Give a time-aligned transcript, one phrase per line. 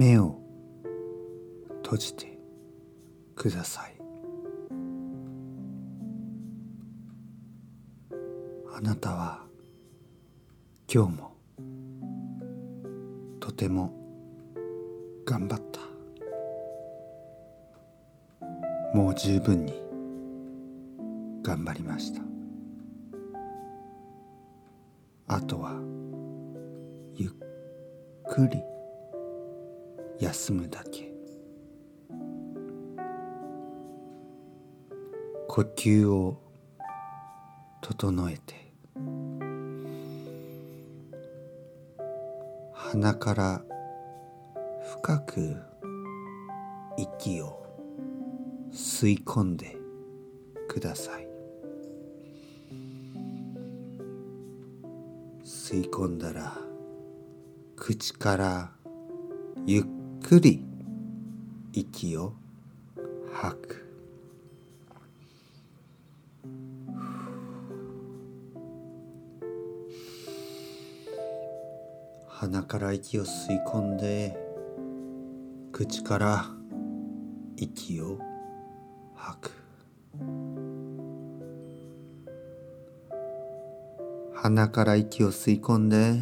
[0.00, 0.40] 目を
[1.82, 2.38] 閉じて
[3.36, 3.94] ください。
[8.74, 9.42] あなたは
[10.90, 11.36] 今日も
[13.40, 13.92] とても
[15.26, 15.80] 頑張った。
[18.96, 19.82] もう十分に
[21.42, 22.22] 頑張りました。
[25.26, 25.74] あとは
[27.16, 27.30] ゆっ
[28.32, 28.62] くり
[30.20, 31.10] 休むだけ。
[35.48, 36.38] 呼吸を
[37.80, 38.54] 整えて。
[42.72, 43.62] 鼻から
[44.92, 45.56] 深く
[46.98, 47.64] 息を
[48.72, 49.76] 吸い込んで
[50.68, 51.26] ください。
[55.42, 56.58] 吸い込んだら
[57.76, 58.70] 口から
[59.66, 59.99] ゆっ
[60.30, 60.62] くり。
[61.72, 62.34] 息を
[63.32, 63.84] 吐く。
[72.28, 74.38] 鼻から息を吸い込んで
[75.72, 76.44] 口から
[77.56, 78.20] 息を
[79.16, 79.50] 吐く。
[84.36, 86.20] 鼻から息を吸い込んで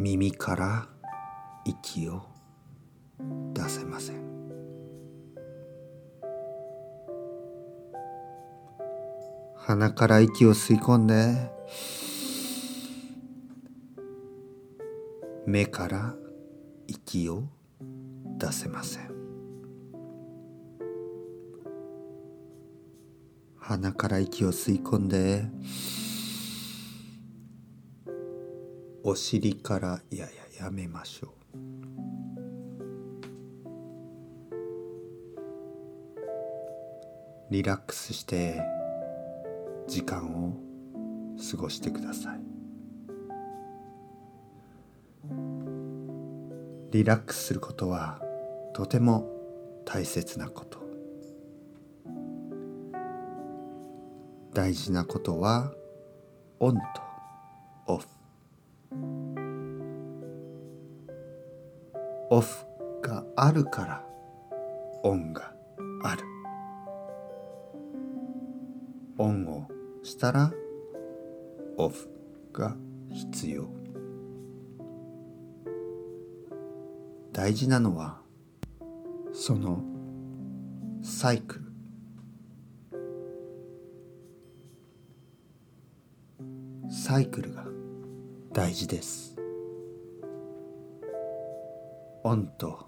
[0.00, 0.86] 耳から
[1.64, 2.22] 息を
[3.52, 4.28] 出せません。
[9.56, 11.50] 鼻から息を吸い込んで
[15.46, 16.14] 目から
[16.86, 17.42] 息を
[18.38, 19.10] 出せません。
[23.56, 25.50] 鼻から息を吸い込んで
[29.10, 30.28] お尻からいやい
[30.58, 31.30] ややめましょう。
[37.50, 38.60] リラックスして
[39.86, 40.52] 時間を
[41.50, 42.40] 過ごしてください。
[46.90, 48.20] リラックスすることは
[48.74, 49.26] とても
[49.86, 50.86] 大切なこと。
[54.52, 55.72] 大事なことは
[56.60, 56.82] オンと
[57.86, 58.17] オフ。
[62.30, 62.66] オフ
[63.02, 64.04] があるから
[65.02, 65.54] オンが
[66.02, 66.24] ある。
[69.18, 69.68] オンを
[70.02, 70.52] したら
[71.76, 72.08] オフ
[72.52, 72.76] が
[73.10, 73.68] 必要。
[77.32, 78.20] 大事なのは
[79.32, 79.82] その
[81.02, 81.68] サイクル。
[86.90, 87.67] サイクルが。
[88.50, 89.36] 大事です。
[92.24, 92.86] オンと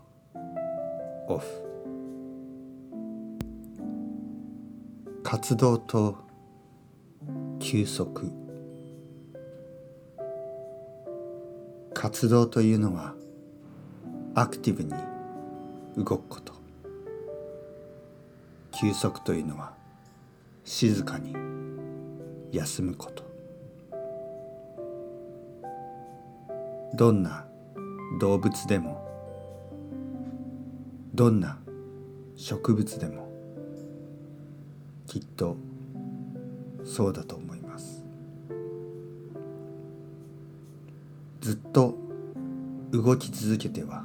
[1.29, 1.47] オフ。
[5.23, 6.17] 活動と
[7.59, 8.33] 休息。
[11.93, 13.15] 活動というのは
[14.35, 14.95] アクティブに
[15.99, 16.55] 動くこと。
[18.73, 19.75] 休息というのは
[20.65, 21.37] 静かに
[22.51, 23.30] 休むこと。
[26.95, 27.47] どんな
[28.21, 29.01] 動物でも
[31.15, 31.59] どんな
[32.37, 33.31] 植物でも
[35.07, 35.57] きっと
[36.85, 38.05] そうだと思います。
[41.41, 41.97] ずっと
[42.93, 44.05] 動き続けては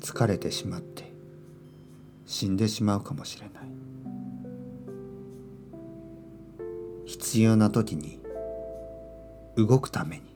[0.00, 1.12] 疲れてしまって
[2.26, 3.68] 死んでしまうかもしれない。
[7.06, 8.20] 必要な時に
[9.56, 10.27] 動くために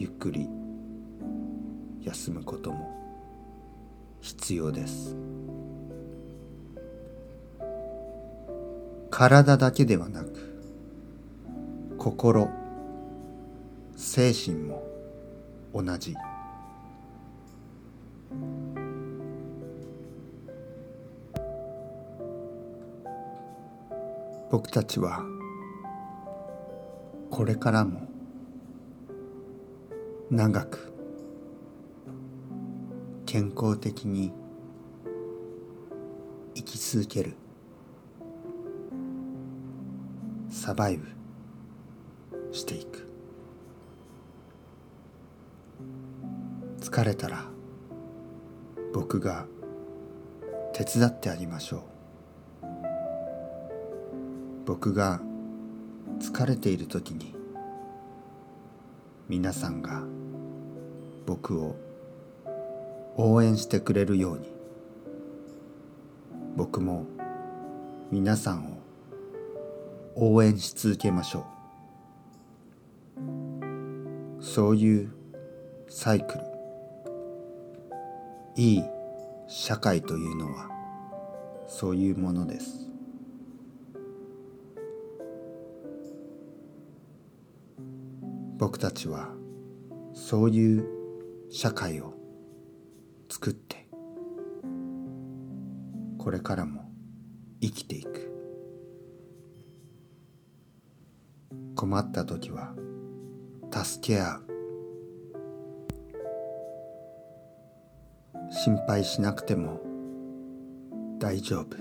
[0.00, 0.48] ゆっくり
[2.00, 2.90] 休むことも
[4.22, 5.14] 必要です。
[9.10, 10.62] 体だけではなく
[11.98, 12.48] 心
[13.94, 14.82] 精神も
[15.74, 16.14] 同じ。
[24.50, 25.22] 僕たちは
[27.30, 28.09] これからも
[30.30, 30.92] 長く
[33.26, 34.32] 健康的に
[36.54, 37.34] 生き続ける。
[40.48, 41.08] サバイブ
[42.52, 43.08] していく。
[46.80, 47.46] 疲れたら
[48.94, 49.46] 僕が
[50.72, 51.82] 手伝ってあげましょう。
[54.64, 55.20] 僕が
[56.20, 57.39] 疲れている時に
[59.30, 60.02] 皆さんが
[61.24, 61.76] 僕を
[63.16, 64.52] 応援してくれるように。
[66.56, 67.06] 僕も
[68.10, 68.80] 皆さんを
[70.16, 71.46] 応援し続けましょ
[73.20, 74.42] う。
[74.42, 75.12] そういう
[75.88, 76.44] サイクル
[78.56, 78.84] いい
[79.46, 80.68] 社会というのは
[81.68, 82.89] そういうものです。
[88.60, 89.30] 僕たちは
[90.12, 90.84] そういう
[91.50, 92.12] 社会を
[93.30, 93.88] 作って
[96.18, 96.92] これからも
[97.62, 98.26] 生きていく。
[101.74, 102.74] 困った時は
[103.72, 104.46] 助け合う
[108.52, 109.80] 心配しなくても
[111.18, 111.78] 大丈夫。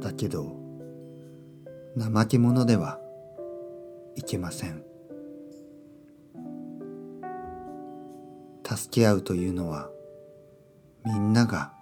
[0.00, 0.61] だけど
[1.96, 2.98] 怠け者では
[4.16, 4.82] いけません。
[8.64, 9.90] 助け合うというのは
[11.04, 11.72] みんなが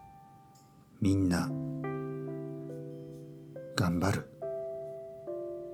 [1.00, 1.48] みんな
[3.76, 4.30] 頑張る。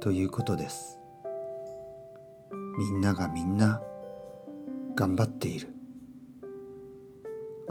[0.01, 1.01] ということです。
[2.79, 3.81] みんながみんな
[4.95, 5.69] 頑張っている。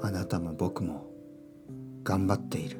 [0.01, 1.05] あなたも僕も
[2.03, 2.79] 頑張っている。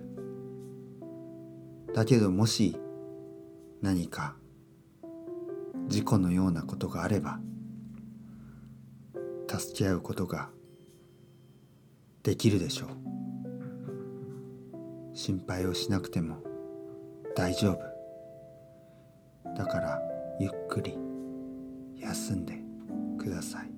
[1.93, 2.75] だけどもし
[3.85, 4.35] 何か
[5.87, 7.39] 事故のようなことがあれば
[9.47, 10.49] 助け合うことが
[12.23, 12.89] できるでしょう。
[15.13, 16.41] 心配をしなくても
[17.35, 19.53] 大丈夫。
[19.55, 20.01] だから
[20.39, 20.97] ゆっくり
[21.99, 22.57] 休んで
[23.19, 23.74] ください。